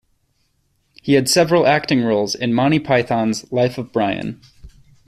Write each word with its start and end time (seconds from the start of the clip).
He 1.03 1.13
had 1.13 1.29
several 1.29 1.67
acting 1.67 2.03
roles 2.03 2.33
in 2.33 2.55
"Monty 2.55 2.79
Python's 2.79 3.45
Life 3.51 3.77
of 3.77 3.93
Brian". 3.93 4.41